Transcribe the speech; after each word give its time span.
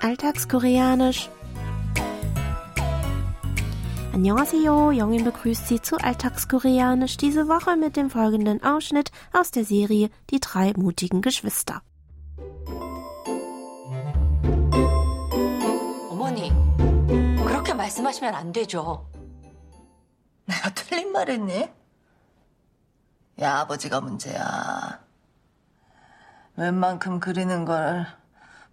Alltagskoreanisch. 0.00 1.30
Annyeonghaseyo, 4.12 4.92
Jongin 4.92 5.24
begrüßt 5.24 5.66
Sie 5.66 5.80
zu 5.80 5.96
Alltagskoreanisch 5.96 7.16
diese 7.16 7.48
Woche 7.48 7.76
mit 7.76 7.96
dem 7.96 8.10
folgenden 8.10 8.62
Ausschnitt 8.62 9.10
aus 9.32 9.50
der 9.50 9.64
Serie 9.64 10.10
Die 10.30 10.40
drei 10.40 10.72
mutigen 10.76 11.20
Geschwister. 11.20 11.82
어머니, 16.10 16.52
그렇게 17.44 17.74
말씀하시면 17.74 18.34
안 18.34 18.52
되죠. 18.52 19.06
내가 20.46 20.70
틀린 20.74 21.10
말 21.12 21.28
했니? 21.28 21.68
야, 23.40 23.60
아버지가 23.60 24.00
문제야. 24.00 25.00
웬만큼 26.56 27.18
그리는 27.18 27.64
걸 27.64 28.06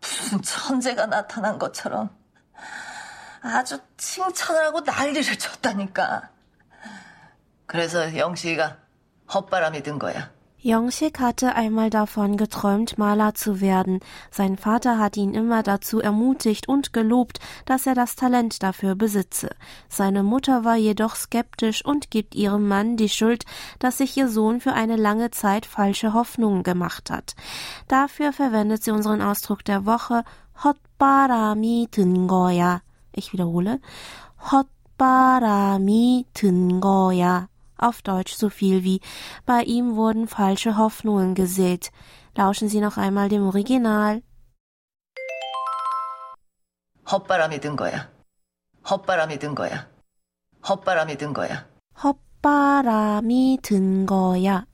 무슨 0.00 0.42
천재가 0.42 1.06
나타난 1.06 1.58
것처럼 1.58 2.10
아주 3.42 3.78
칭찬을 3.96 4.66
하고 4.66 4.80
난리를 4.80 5.38
쳤다니까. 5.38 6.30
그래서 7.66 8.16
영식이가 8.16 8.78
헛바람이 9.32 9.82
든 9.82 9.98
거야. 9.98 10.35
Jongschik 10.66 11.20
hatte 11.20 11.54
einmal 11.54 11.90
davon 11.90 12.36
geträumt, 12.36 12.98
Maler 12.98 13.34
zu 13.34 13.60
werden. 13.60 14.00
Sein 14.32 14.56
Vater 14.56 14.98
hat 14.98 15.16
ihn 15.16 15.32
immer 15.32 15.62
dazu 15.62 16.00
ermutigt 16.00 16.68
und 16.68 16.92
gelobt, 16.92 17.38
dass 17.66 17.86
er 17.86 17.94
das 17.94 18.16
Talent 18.16 18.64
dafür 18.64 18.96
besitze. 18.96 19.50
Seine 19.88 20.24
Mutter 20.24 20.64
war 20.64 20.74
jedoch 20.74 21.14
skeptisch 21.14 21.84
und 21.84 22.10
gibt 22.10 22.34
ihrem 22.34 22.66
Mann 22.66 22.96
die 22.96 23.08
Schuld, 23.08 23.44
dass 23.78 23.98
sich 23.98 24.16
ihr 24.16 24.28
Sohn 24.28 24.60
für 24.60 24.72
eine 24.72 24.96
lange 24.96 25.30
Zeit 25.30 25.66
falsche 25.66 26.14
Hoffnungen 26.14 26.64
gemacht 26.64 27.10
hat. 27.10 27.36
Dafür 27.86 28.32
verwendet 28.32 28.82
sie 28.82 28.90
unseren 28.90 29.22
Ausdruck 29.22 29.64
der 29.64 29.86
Woche 29.86 30.24
Hotbarami 30.64 31.86
Tungoya. 31.92 32.80
Ich 33.12 33.32
wiederhole. 33.32 33.78
Hotbarami 34.50 36.26
Tungoya. 36.34 37.46
auf 37.77 38.01
Deutsch 38.01 38.33
so 38.33 38.49
viel 38.49 38.83
wie 38.83 39.01
bei 39.45 39.63
ihm 39.63 39.95
wurden 39.95 40.27
falsche 40.27 40.77
Hoffnungen 40.77 41.35
gesät. 41.35 41.91
Lauschen 42.35 42.69
Sie 42.69 42.79
noch 42.79 42.97
einmal 42.97 43.29
dem 43.29 43.43
Original. 43.47 44.21
헛바람이 47.11 47.59
든 47.59 47.75
거야. 47.75 48.09
헛바람이 48.89 49.39
든 49.39 49.55
거야. 49.55 49.87
헛바람이 50.67 51.17
든 51.17 51.33
거야. 51.33 51.65
헛바람이 52.01 53.59
든 53.61 54.05
거야. 54.05 54.65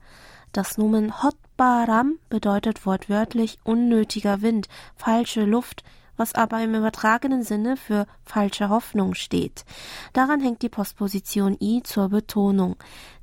Das 0.52 0.78
Nomen 0.78 1.11
헛바람 1.11 2.20
bedeutet 2.30 2.86
wortwörtlich 2.86 3.58
unnötiger 3.64 4.42
Wind, 4.42 4.67
falsche 4.95 5.45
Luft, 5.45 5.83
was 6.17 6.33
aber 6.33 6.61
im 6.61 6.73
übertragenen 6.73 7.44
Sinne 7.44 7.78
für 7.78 8.08
falsche 8.25 8.70
Hoffnung 8.70 9.14
steht. 9.14 9.66
Daran 10.14 10.42
hängt 10.42 10.64
die 10.64 10.70
Postposition 10.70 11.56
i 11.61 11.83
zur 11.83 12.09
Betonung. 12.09 12.75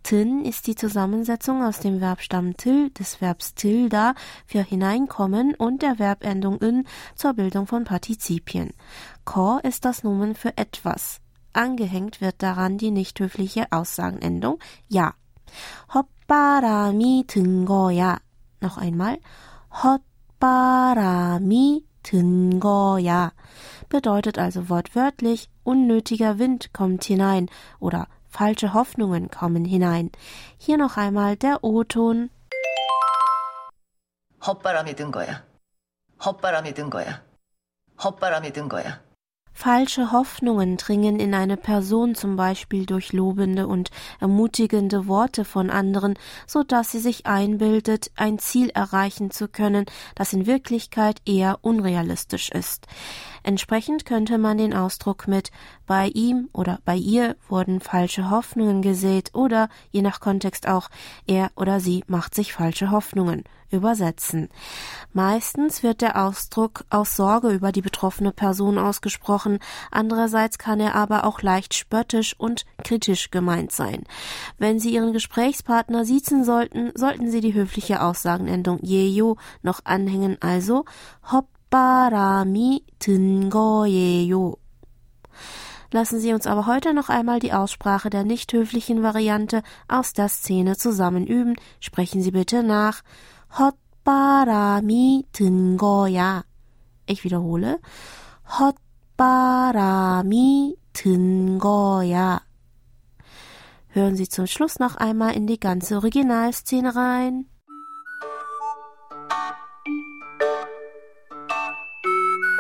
Tin 0.05 0.44
ist 0.44 0.69
die 0.69 0.77
Zusammensetzung 0.77 1.64
aus 1.64 1.80
dem 1.80 1.98
Verbstamm 1.98 2.56
til, 2.56 2.91
des 2.91 3.20
Verbs 3.20 3.55
tilda 3.55 4.14
für 4.47 4.62
hineinkommen 4.62 5.55
und 5.56 5.83
der 5.83 5.97
Verbendung 5.97 6.58
in 6.58 6.86
zur 7.16 7.34
Bildung 7.34 7.66
von 7.66 7.84
Partizipien. 7.84 8.72
Ko 9.24 9.58
ist 9.62 9.84
das 9.84 10.05
Nomen 10.05 10.34
für 10.34 10.56
etwas. 10.56 11.20
Angehängt 11.52 12.20
wird 12.20 12.42
daran 12.42 12.78
die 12.78 12.91
nicht 12.91 13.19
höfliche 13.19 13.66
Aussagenendung 13.70 14.58
ja. 14.88 15.14
헛바람이 15.94 17.24
든 17.27 17.64
거야. 17.64 18.19
Noch 18.62 18.78
einmal. 18.78 19.19
헛바람이 19.70 21.84
든 22.08 22.60
거야 22.60 23.32
bedeutet 23.88 24.38
also 24.38 24.69
wortwörtlich 24.69 25.48
unnötiger 25.65 26.38
Wind 26.38 26.72
kommt 26.72 27.04
hinein 27.04 27.48
oder 27.81 28.06
falsche 28.34 28.75
Hoffnungen 28.75 29.31
kommen 29.31 29.65
hinein. 29.65 30.10
Hier 30.59 30.76
noch 30.76 30.97
einmal 30.97 31.37
der 31.37 31.62
O-Ton. 31.62 32.31
헛바람이 34.44 34.94
든 34.94 35.10
거야. 35.10 35.44
헛바람이 36.25 36.75
든 36.75 36.91
거야. 36.91 37.22
헛바람이 38.03 38.53
든 38.53 38.69
거야. 38.69 39.00
Falsche 39.62 40.14
Hoffnungen 40.14 40.78
dringen 40.78 41.20
in 41.20 41.34
eine 41.34 41.58
Person 41.58 42.16
zum 42.16 42.38
Beispiel 42.38 42.86
durch 42.86 43.12
lobende 43.12 43.68
und 43.68 43.92
ermutigende 44.22 45.06
Worte 45.06 45.44
von 45.44 45.70
anderen, 45.70 46.14
so 46.47 46.64
dass 46.64 46.94
sie 46.94 47.00
sich 47.00 47.25
einbildet, 47.25 48.09
ein 48.16 48.40
Ziel 48.40 48.70
erreichen 48.70 49.31
zu 49.31 49.50
können, 49.50 49.86
das 50.16 50.31
in 50.31 50.46
Wirklichkeit 50.46 51.18
eher 51.25 51.59
unrealistisch 51.62 52.50
ist. 52.52 52.88
Entsprechend 53.44 54.06
könnte 54.06 54.38
man 54.38 54.58
den 54.58 54.74
Ausdruck 54.74 55.28
mit 55.28 55.52
bei 55.86 56.08
ihm 56.08 56.47
oder 56.53 56.80
bei 56.86 56.96
ihr 56.96 57.36
wurden 57.50 57.81
falsche 57.81 58.30
Hoffnungen 58.30 58.81
gesät 58.81 59.31
oder 59.34 59.68
je 59.91 60.02
nach 60.02 60.22
Kontext 60.22 60.70
auch 60.70 60.88
er 61.28 61.52
oder 61.58 61.81
sie 61.81 62.06
macht 62.08 62.34
sich 62.34 62.53
falsche 62.53 62.91
Hoffnungen 62.91 63.44
übersetzen. 63.72 64.50
Meistens 65.13 65.84
wird 65.84 66.02
der 66.02 66.24
Ausdruck 66.24 66.85
aus 66.90 67.16
Sorge 67.16 67.50
über 67.50 67.72
die 67.72 67.81
betroffene 67.81 68.31
Person 68.31 68.78
ausgesprochen, 68.78 69.59
andererseits 69.91 70.57
kann 70.57 70.80
er 70.80 70.96
aber 70.96 71.25
auch 71.25 71.41
leicht 71.41 71.74
spöttisch 71.74 72.35
und 72.38 72.66
kritisch 72.84 73.31
gemeint 73.31 73.72
sein. 73.72 74.03
Wenn 74.58 74.79
Sie 74.79 74.94
Ihren 74.94 75.13
Gesprächspartner 75.13 76.06
siezen 76.06 76.44
sollten, 76.44 76.91
sollten 76.96 77.29
Sie 77.31 77.41
die 77.41 77.53
höfliche 77.53 78.02
Aussagenendung 78.02 78.79
jeyo 78.81 79.38
noch 79.62 79.81
anhängen, 79.85 80.38
also 80.41 80.85
hopparami 81.31 82.84
tingoyeyo. 83.00 84.58
Lassen 85.91 86.19
Sie 86.19 86.34
uns 86.34 86.46
aber 86.46 86.68
heute 86.68 86.94
noch 86.94 87.09
einmal 87.09 87.40
die 87.40 87.53
Aussprache 87.53 88.12
der 88.12 88.24
nicht 88.24 88.53
höflichen 88.53 89.02
Variante 89.02 89.63
aus 89.88 90.13
der 90.13 90.29
Szene 90.29 90.78
zusammenüben. 90.78 91.56
Sprechen 91.79 92.22
Sie 92.22 92.31
bitte 92.31 92.62
nach. 92.62 93.02
헛바람이 93.57 95.25
든 95.31 95.77
거야. 95.77 96.43
Ich 97.07 97.23
wiederhole. 97.23 97.79
헛바람이 99.17 100.75
든 100.93 101.57
거야. 101.59 102.41
Hören 103.95 104.15
Sie 104.15 104.29
zum 104.29 104.45
Schluss 104.45 104.79
noch 104.79 104.97
einmal 104.97 105.35
in 105.35 105.47
die 105.47 105.59
ganze 105.59 105.97
Originalszene 105.97 106.95
rein. 106.95 107.45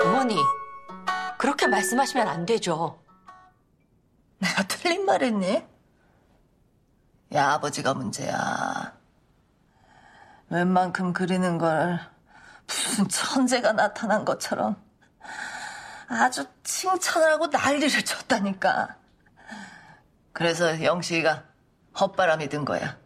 어머니, 0.03 0.35
그렇게 1.37 1.67
말씀하시면 1.67 2.27
안 2.27 2.45
되죠. 2.45 2.99
내가 4.39 4.63
틀린 4.67 5.05
말 5.05 5.21
했니? 5.21 5.63
야, 7.33 7.53
아버지가 7.53 7.93
문제야. 7.93 8.98
웬만큼 10.49 11.13
그리는 11.13 11.57
걸 11.57 11.99
무슨 12.67 13.07
천재가 13.07 13.73
나타난 13.73 14.25
것처럼 14.25 14.75
아주 16.07 16.45
칭찬을 16.63 17.33
하고 17.33 17.47
난리를 17.47 18.03
쳤다니까. 18.03 18.95
그래서 20.33 20.83
영식이가 20.83 21.43
헛바람이 21.99 22.49
든 22.49 22.65
거야. 22.65 22.97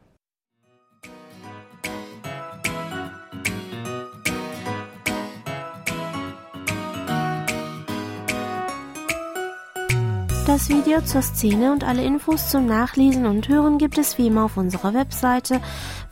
Das 10.46 10.68
Video 10.68 11.02
zur 11.02 11.22
Szene 11.22 11.72
und 11.72 11.86
alle 11.86 12.04
Infos 12.04 12.50
zum 12.50 12.66
Nachlesen 12.68 13.26
und 13.26 13.48
Hören 13.48 13.78
gibt 13.78 13.98
es 13.98 14.18
wie 14.18 14.28
immer 14.28 14.44
auf 14.44 14.58
unserer 14.58 14.94
Webseite 14.94 15.62